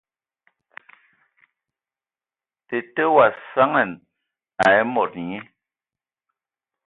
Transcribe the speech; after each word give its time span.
Tətə 2.67 3.03
wa 3.15 3.27
saŋan 3.51 3.91
aaa 4.65 4.83
mod 4.93 5.11
nyi. 5.27 5.39